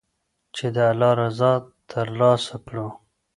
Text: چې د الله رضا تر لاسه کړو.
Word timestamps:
چې 0.55 0.65
د 0.75 0.77
الله 0.91 1.11
رضا 1.21 1.53
تر 1.89 2.07
لاسه 2.19 2.55
کړو. 2.65 2.87